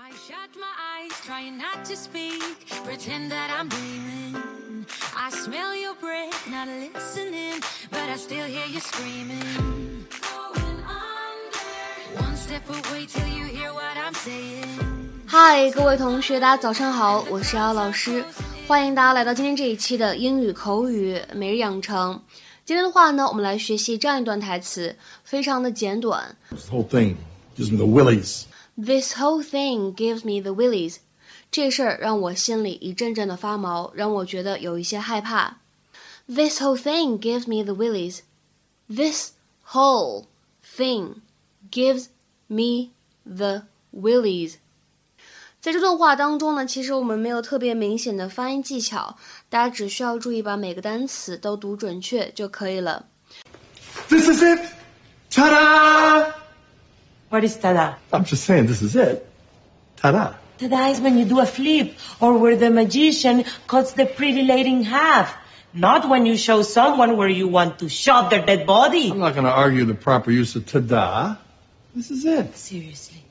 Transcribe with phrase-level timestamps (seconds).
[0.00, 2.40] I shut my eyes, trying not to speak,
[2.84, 4.86] pretend that I'm dreaming.
[5.16, 7.60] I smell your breath, not listening,
[7.90, 10.06] but I still hear you screaming.
[10.22, 12.22] Going under.
[12.22, 15.26] One step away till you hear what I'm saying.
[15.26, 18.24] 嗨，各位同学，大家早上好，我是姚老师，
[18.68, 22.22] 欢迎大家来到今天这一期的英语口语每日养成。
[22.64, 24.94] 今天的话呢，我们来学习这样一段台词，
[25.24, 26.36] 非常的简短。
[26.50, 27.16] This whole thing
[27.56, 28.44] gives me the willies.
[28.77, 30.97] This whole thing gives me the willies。
[31.51, 35.59] 这事儿让我心里一阵阵的发毛，让我觉得有一些害怕。
[36.27, 38.21] This whole thing gives me the willies.
[38.87, 39.33] This
[39.71, 40.25] whole
[40.75, 41.21] thing
[41.71, 42.07] gives
[42.47, 42.91] me
[43.23, 44.55] the willies.
[45.61, 49.17] 在这段话当中呢，其实我们没有特别明显的发音技巧，
[49.49, 53.05] 大家只需要注意把每个单词都读准确就可以了。
[54.09, 54.59] This is it!
[57.38, 57.94] What is tada?
[58.12, 59.24] I'm just saying, this is it.
[59.98, 60.34] Ta-da.
[60.58, 64.72] Tada is when you do a flip, or where the magician cuts the pretty lady
[64.72, 65.36] in half.
[65.72, 69.12] Not when you show someone where you want to shove their dead body.
[69.12, 71.36] I'm not going to argue the proper use of ta-da.
[71.94, 72.56] This is it.
[72.56, 73.22] Seriously,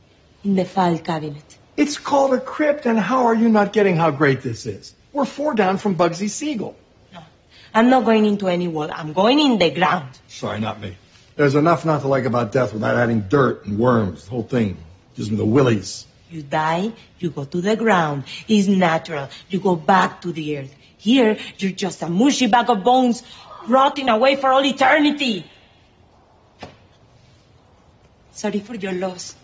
[0.45, 1.57] in the file cabinet.
[1.75, 4.93] It's called a crypt, and how are you not getting how great this is?
[5.11, 6.77] We're four down from Bugsy Siegel.
[7.13, 7.19] No,
[7.73, 8.89] I'm not going into any wall.
[8.89, 10.17] I'm going in the ground.
[10.29, 10.95] Sorry, not me.
[11.37, 14.25] There's enough not to like about death without adding dirt and worms.
[14.25, 14.75] The whole thing
[15.15, 16.05] gives me the willies.
[16.31, 18.23] You die, you go to the ground.
[18.47, 19.29] It's natural.
[19.47, 20.75] You go back to the earth.
[20.97, 23.21] Here, you're just a mushy bag of bones
[23.67, 25.45] rotting away for all eternity.
[28.31, 29.35] Sorry for your loss.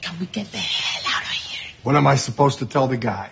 [0.00, 1.70] Can we get the hell out of here?
[1.82, 3.30] What am I supposed to tell the guy?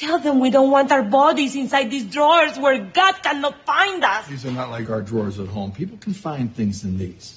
[0.00, 4.26] Tell them we don't want our bodies inside these drawers where God cannot find us.
[4.30, 5.72] These are not like our drawers at home.
[5.72, 7.32] People can find things in these.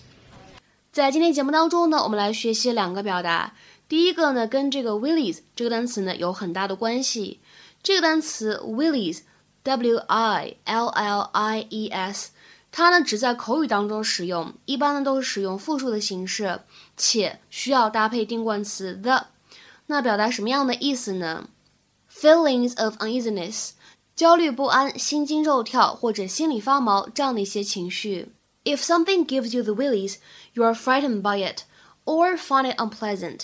[0.94, 3.54] 在今天节目当中呢，我们来学习两个表达。
[3.90, 7.42] 第一个呢，跟这个 willies 这个单词呢有很大的关系。
[7.84, 12.32] 这个单词 willies，w i l l i e s，
[12.72, 16.62] 它呢只在口语当中使用，一般呢都是使用复数的形式，
[16.96, 19.26] 且需要搭配定冠词 the。
[19.88, 21.50] 那表达什么样的意思呢
[22.20, 23.72] ？Feelings of uneasiness，
[24.16, 28.32] 焦虑不安、心惊肉跳或者心里发毛这样的一些情绪。
[28.64, 30.16] If something gives you the willies,
[30.54, 31.64] you are frightened by it
[32.06, 33.42] or find it unpleasant.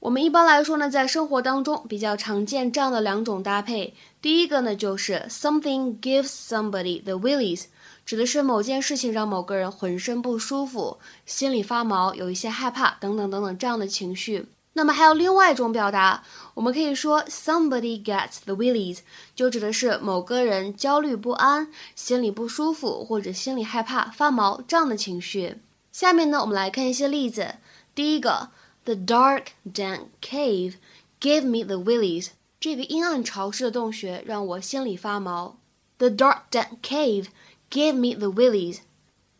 [0.00, 3.94] 我们一般来说呢，在生活当中比较常见这样的两种搭配。
[4.20, 7.64] 第一个呢，就是 something gives somebody the willies，
[8.04, 14.46] 指的是某件事情让某个人浑身不舒服、心里发毛、有一些害怕等等等等这样的情绪。
[14.76, 16.22] 那么还有另外一种表达，
[16.52, 18.98] 我们可以说 somebody gets the willies，
[19.34, 25.56] 就指的是某个人焦虑不安、心里不舒服或者心里害怕、发毛这样的情绪。
[25.92, 27.54] 下面呢，我们来看一些例子。
[27.94, 28.50] 第一个
[28.84, 30.74] ，The dark, dank cave
[31.18, 32.28] gave me the willies。
[32.60, 35.56] 这个阴暗潮湿的洞穴让我心里发毛。
[35.96, 37.28] The dark, dank cave
[37.70, 38.80] gave me the willies。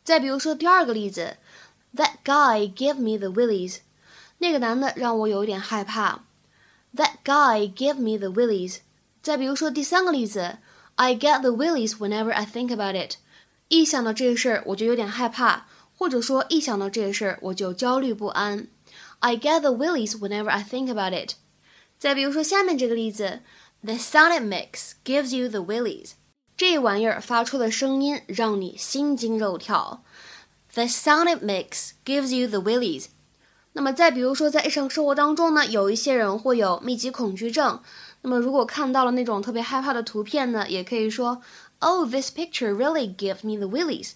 [0.03, 1.37] 再比如说第二个例子
[1.95, 3.81] ，That guy gave me the willies。
[4.39, 6.25] 那个男的让我有一点害怕。
[6.95, 8.79] That guy gave me the willies。
[9.23, 10.59] 再比如说第三个例子
[10.95, 13.17] ，I get the willies whenever I think about it。
[13.69, 15.65] 一想到这事儿，我就有点害怕，
[15.97, 18.69] 或者说一想到这事儿，我就焦虑不安。
[19.19, 21.35] I get the willies whenever I think about it。
[21.99, 23.41] 再比如说下面这个例子
[23.83, 26.13] ，The sound it makes gives you the willies。
[26.57, 30.05] 这玩意儿发出的声音让你心惊肉跳。
[30.73, 33.07] The sound it makes gives you the willies。
[33.76, 37.82] 那么再比如说，在日常生活当中呢，有一些人会有密集恐惧症。
[38.22, 41.42] 那么如果看到了那种特别害怕的图片呢，也可以说，
[41.80, 44.12] Oh, this picture really gives me the willies。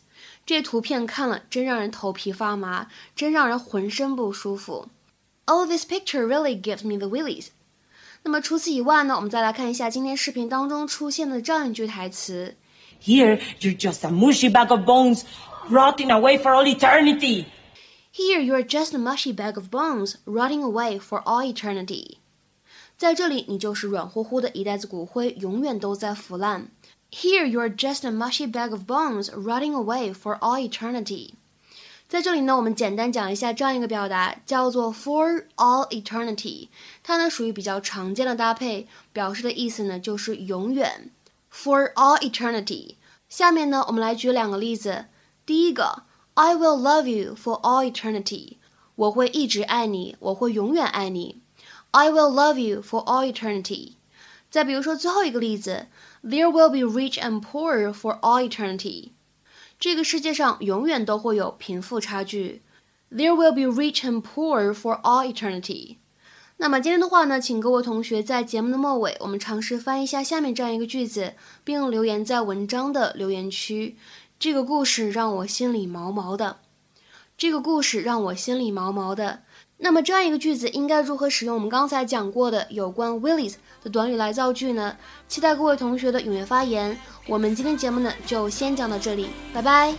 [0.46, 4.90] 这图片看了真让人头皮发麻，真让人浑身不舒服。
[5.46, 7.48] Oh, this picture really gives me the willies。
[8.24, 12.56] 那么除此以外呢，我们再来看一下今天视频当中出现的这样一句台词
[13.02, 15.22] Here, you're just a mushy bag of bones
[15.70, 17.46] rotting away for all eternity.
[18.14, 22.18] Here you're just a mushy bag of bones rotting away for all eternity。
[22.98, 26.70] 在这里，你就是软乎乎的一袋子骨灰，永远都在腐烂。
[27.12, 31.32] Here you're just a mushy bag of bones rotting away for all eternity。
[32.08, 36.70] 在这里呢，我们简单讲一下这样一个表达，叫做 for all eternity。
[37.04, 41.10] 它呢属于比较常见的搭配，表示的意思呢就是永远。
[41.52, 42.96] For all eternity。
[43.28, 45.06] 下面呢，我们来举两个例子。
[45.46, 46.04] 第一个
[46.35, 48.57] ，I will love you for all eternity。
[48.97, 51.41] 我会一直爱你，我会永远爱你。
[51.93, 53.95] I will love you for all eternity。
[54.51, 55.87] 再比如说最后一个例子
[56.23, 59.11] ，There will be rich and poor for all eternity。
[59.79, 62.63] 这个世界上永远都会有贫富差距。
[63.11, 65.97] There will be rich and poor for all eternity。
[66.59, 71.33] 那么今天的话呢，请各位同学在节目的末尾，我们尝试翻译一下下面这样一个句子，
[71.65, 73.97] 并留言在文章的留言区。
[74.41, 76.57] 这个故事让我心里毛毛的。
[77.37, 79.43] 这个故事让我心里毛毛的。
[79.77, 84.97] 那么这样一个句子应该如何使用我们刚才讲过的有关 Willis 的短语来造句呢？
[85.29, 86.99] 期待各位同学的踊跃发言。
[87.27, 89.95] 我们今天节目呢就先讲到这里，拜拜。